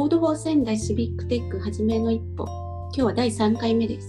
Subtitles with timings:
[0.00, 2.46] Code for 仙台シビックテックはじめの一歩。
[2.46, 4.08] 今日は第3回目です。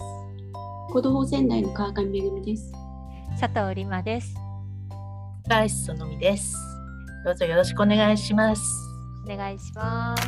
[0.90, 2.72] Code for 仙台の川上めぐみです。
[3.38, 4.34] 佐藤里真です。
[5.44, 6.56] 高橋そのみです。
[7.26, 8.64] どうぞよろしくお願いします。
[9.26, 10.24] お願いします。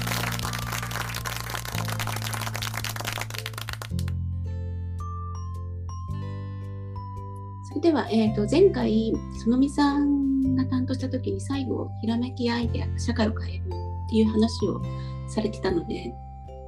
[7.70, 14.82] それでは、えー、と前回、そのみさんが担当した時に最後、ひらめきアイデア、社会を変えるっていう話を
[15.28, 16.14] されてたので、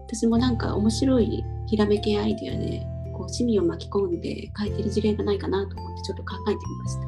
[0.07, 7.02] 私もなんか面白いひらめきアイデアで、こう市民を巻き込んで変えてる事例がないかなと思ってちょっと考えてみました。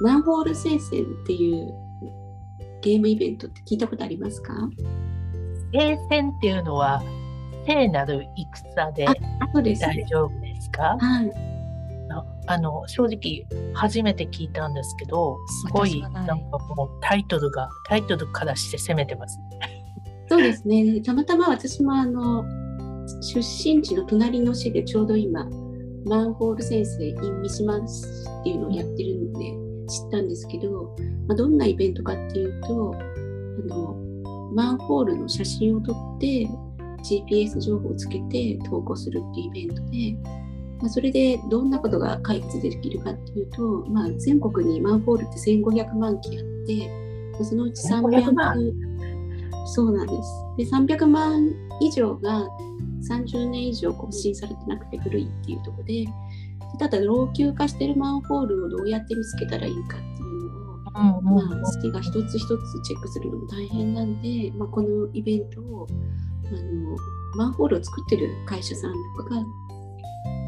[0.00, 1.74] マンホール聖戦っていう
[2.82, 4.54] ゲームイベントって聞いたことありますか？
[5.72, 7.02] 聖戦っていうのは
[7.66, 9.04] 聖なる戦で。
[9.04, 9.14] 大
[10.06, 10.96] 丈夫ですか？
[10.98, 11.53] はい。
[12.46, 19.38] ああの正直初めて聞いたんですけどすごいなんかもうタイトルがタイトルからして攻めてます
[20.28, 21.00] そうですね。
[21.02, 22.44] たまたま私もあの
[23.20, 25.46] 出身地の隣の市でちょうど今
[26.06, 28.04] マンホール先生 in 三島市
[28.40, 29.44] っていうのをやってるんで
[29.88, 30.96] 知ったんですけど、
[31.28, 33.94] まあ、どんなイベントかっていうとあの
[34.54, 36.48] マンホールの写真を撮って
[37.04, 40.16] GPS 情報をつけて投稿するっていうイベントで、
[40.84, 46.90] まあ、それでどんなことが解決できるかっていうと、まあ、全国にマンホールって1500万機あって、
[47.32, 48.58] まあそのうち1500万。
[48.58, 50.44] 300そうなんです。
[50.58, 52.46] で、300万以上が
[53.08, 56.04] 30年以上更新されてなくて古いっていうところで、
[56.78, 60.52] ただ老朽化してるマンホールをどうやって見つけたらいいかっていう
[60.92, 65.86] のを、うんまあ、市が一つ一つチェックするのも大変なんで、まあ、このイベントを
[66.46, 66.96] あの
[67.36, 69.46] マンホールを作ってる会社さんとかが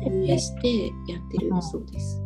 [0.07, 2.23] 運営してやってるそうです。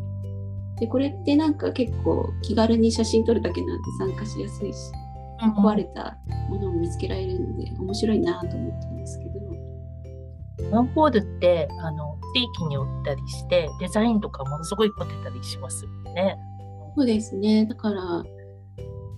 [0.79, 4.79] でこれってなんか結構気軽に写真撮るだけなんで参加しやすいし
[5.49, 9.41] 壊れたものを見つけられるんで面白いなと思ったんですけど
[10.71, 16.37] マンホールってあの地域によったりしてデザインとかものすごい凝ってたりしますよね。
[16.97, 18.25] そうですねだから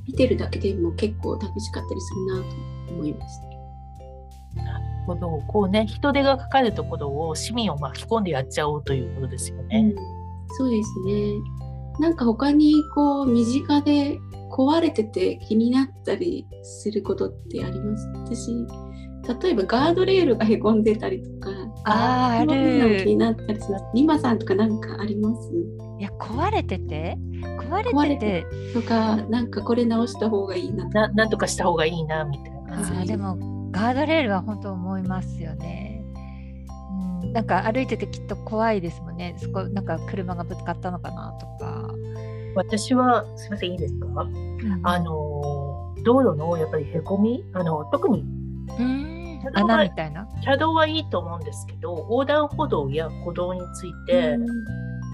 [0.06, 2.50] 見てるだけでも結構楽しかったりするな
[2.86, 3.51] と思いました。
[5.06, 9.94] なるほどこうね人手がかかるところを市民を巻き込んでやっちゃおうということですよね。
[9.96, 11.34] うん、そうですね。
[12.00, 14.18] なんか他にこう身近で
[14.50, 18.06] 壊れてて気になったりすることってあります？
[18.24, 18.50] 私
[19.42, 21.50] 例えばガードレールがへこんでたりとか
[21.84, 22.54] あーあ
[22.90, 23.70] る気になったりす。
[23.70, 23.78] る。
[23.94, 25.50] リマさんとかなんかあります？
[25.98, 27.16] いや壊れてて？
[27.42, 28.46] 壊壊れれて。
[28.50, 32.78] てとかなんかこれ直した方がいいなななんとかした方がいいなみたいな。
[32.80, 33.36] あーでも
[33.72, 36.04] ガードレールは本当思いますよね。
[37.22, 39.34] うん、なんか歩いててきっと怖いですもんね。
[39.38, 41.90] そこなんか車がぶつかったのかなとか。
[42.54, 44.28] 私はすみませんいいですか？
[44.82, 47.42] あの道路のやっぱりへこみ？
[47.54, 48.26] あの特に
[49.54, 50.28] 穴みたいな？
[50.44, 54.36] 車道はいいと思うんですけど横断歩道や歩道について、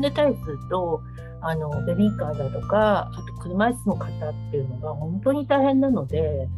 [0.01, 1.01] で対すると
[1.41, 4.11] あのベビーカーだとかあと車椅子の方っ
[4.51, 6.49] ていうのが本当に大変なので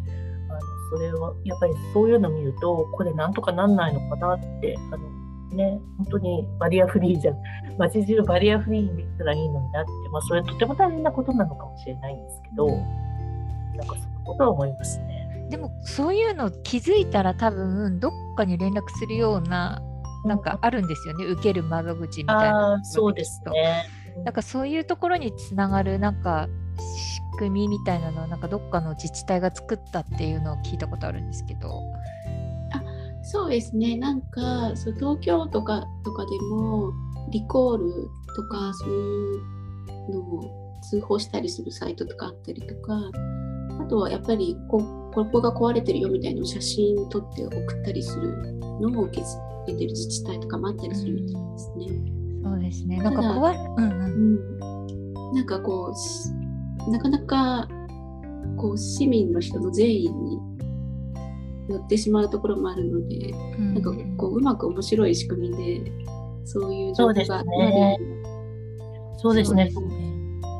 [0.91, 7.33] それはやっぱりそういうのを見るとこれなんとかなんないのかなってあのね本当にバリアフリーじゃ
[7.79, 15.47] 街中バリアフリーにできたらいいのになって、まあ、それとても大変なことなのかもしれないんですけどなんかそのことは思いますね。
[15.51, 19.83] でもそういうの気づいたら多分どっかに連絡するような
[20.25, 21.25] なんかあるんですよね。
[21.25, 23.85] 受ける窓口みたいなそうですね。
[24.25, 26.49] なんかそういうところにつながるなんか
[26.79, 31.83] 仕組みみたいなのをなんかどっかの自治体が作ったっていうのを聞いたことあるんですけど。
[33.23, 36.91] そうですねなんかそう東京とかとかでも
[37.31, 42.95] リコールとかそういうのを通報したりするサイトとかあったりとか
[43.79, 44.79] あとはやっぱりこ
[45.13, 51.87] ここが壊れてるよみたいな写真撮って送ったりするのを受け付けてる自治体とかもあったりするみたいですね。
[52.43, 52.97] そうですね。
[52.99, 53.57] なんか怖い。
[53.57, 54.01] うんうん。
[55.29, 56.31] うん、なんかこうし
[56.91, 57.69] なかなか
[58.57, 60.39] こう市民の人の善意に
[61.69, 65.93] 寄ってしまうところもあるので、うんなんかこううまく面白い仕組みで
[66.45, 69.71] そういう情報がそうですね集まるよそうですね。
[69.73, 70.11] そうですね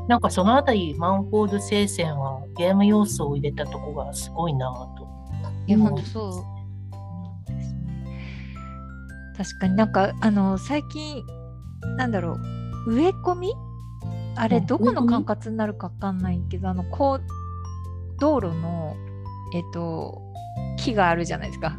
[0.07, 5.07] なんかそのあたり、マンホール聖戦はゲーム要素を入れたとこがすごいなぁと。
[5.67, 6.61] いや、うん本当そう。
[9.37, 11.23] 確かになんか、あの、最近、
[11.97, 12.37] なんだろ
[12.87, 13.53] う、植え込み
[14.35, 14.65] あれ、うん。
[14.65, 17.21] どこの管轄になるかわかんないけど、あの、こう、
[18.19, 18.95] 道路の、
[19.53, 20.21] えっと、
[20.77, 21.77] 木があるじゃないですか。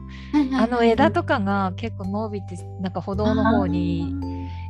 [0.54, 4.14] あの枝とかが結構伸びて、なんか歩道の方に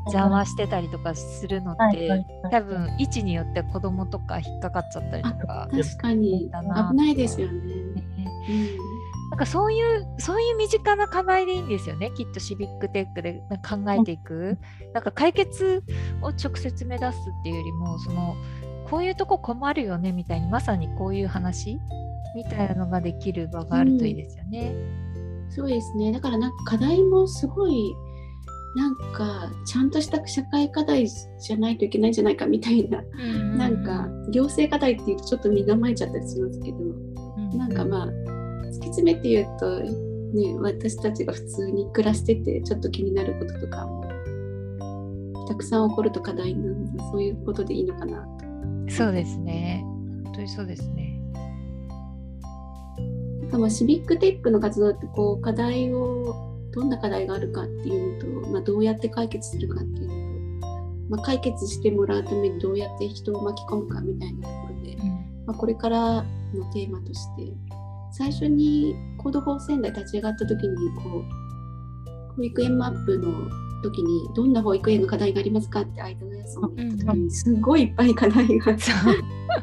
[0.07, 6.51] 邪魔してたりとかするのって多分位置によって子供とか引っかかっちゃったりとか確かに。
[6.91, 7.63] 危ないですよね。
[7.63, 8.05] ね。
[8.49, 8.92] うん
[9.33, 12.11] なんかそういうそういう身近な課題でいいんですよね。
[12.15, 14.59] きっとシビックテックで考えていく、
[14.93, 15.83] なんか解決
[16.21, 18.37] を直接目指すっていうよりもその
[18.91, 21.79] こういうとこ困るよねみたいにまさにこういう話
[22.37, 24.75] みたいなのができる場があるといいですよね。
[25.47, 26.13] うん、そうですね。
[26.13, 27.97] だからなんか課題もすごい
[28.77, 38.22] なんかちゃんとした社会課題じゃないといけないんじゃないかみたいな、うん、なんか行政課題っていうとちょっと身構えちゃったりするんですけど、うん、なんかまあ
[38.93, 44.03] 詰めて言うと、ね、私たちが普通に暮らしててちょっと気になることとかも
[45.49, 48.23] たくさん起こると課題なんでそういうことでいいのかな
[48.87, 48.93] と。
[48.93, 49.83] そうですね
[50.25, 51.19] 本当にそうですね。
[53.51, 60.67] まあシビックテックの活動ってこう課題をどんな課題があるかっていうのと、まあ、どうやって解決するかっていうのと、
[61.11, 65.09] まあ、解決してもらうためにどうやって人を巻き込むかみたいなところで、うん、
[65.47, 66.23] まあ、これから
[66.55, 67.53] のテーマとして
[68.13, 73.51] 最初に Code for 仙台立ち上がった時にこう保育園マップの
[73.83, 78.77] 時にどんな保育園の課題がありますかって間のやつを見た時にすごいいっぱい課題が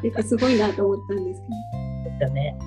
[0.02, 1.40] 出てすごいなと思ったんです
[2.18, 2.32] けど。
[2.32, 2.58] ね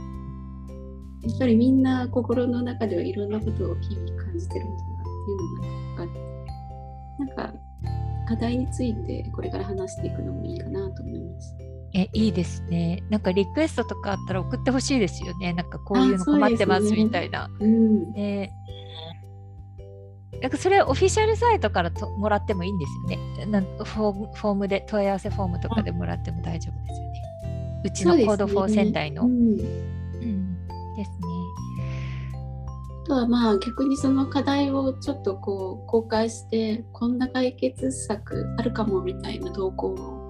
[1.23, 6.23] やっぱりみんな心の中ではいろんなことを日々感じてるんだなっていうのが分かって
[7.19, 7.53] なんか
[8.27, 11.55] 課題についてこれから話していくのもいいかなと思います。
[11.95, 13.03] えいいですね。
[13.09, 15.53] なんかリクエストとかあったら送ってほしいですよね。
[15.53, 17.47] なんかこういうの困ってますみたいな。
[17.47, 18.51] ね、うん、ね
[20.41, 24.33] なんかそれオフィシャルサイトからともらってもいいんですよねなんフォー。
[24.33, 27.81] フォームで問い合わせフォームとかでもらっても大丈夫ですよね。
[27.85, 29.27] うちの Code for 仙台の。
[30.95, 31.17] ですね。
[33.03, 40.22] あとはまあ逆にその課題をちょっとこう公開してこんな解決策あるかもみたいな投稿を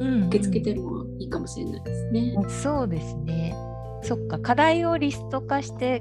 [0.00, 2.34] 受け付けてもいいかもしれないですね。
[2.36, 3.54] うんうん、そうですね。
[4.02, 6.00] そっか課題をリスト化して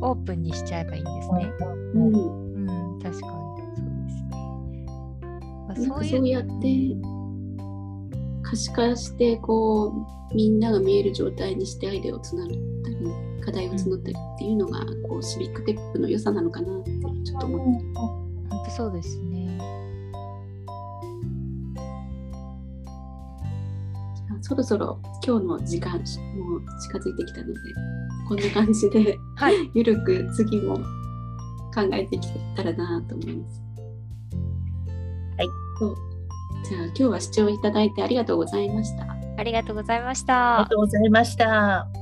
[0.00, 1.52] オープンにしちゃえばいいんですね。
[1.94, 4.86] うん、うん、確かにそうですね。
[5.66, 6.48] まあ、そうそうやって
[8.42, 9.88] 可視化してこ
[10.32, 12.60] うみんなが見える状態にしてアイデアをつなったり
[13.44, 16.90] 課題を募ったりっていうのが、こうシビックテックの良さなのかなって
[17.24, 17.98] ちょっと思って。
[18.50, 19.58] 本当そうですね。
[24.48, 26.02] そろそろ今日の時間もう
[26.80, 27.60] 近づいてきたので
[28.26, 30.76] こんな感じで、はい、 ゆるく次も
[31.74, 33.62] 考えていけたらなと思います。
[35.36, 35.48] はい。
[35.78, 35.96] そう
[36.64, 39.06] じゃあ今日は視聴いただいてありがとうございました。
[39.36, 40.56] ありがとうございました。
[40.56, 41.97] ありがとうございました。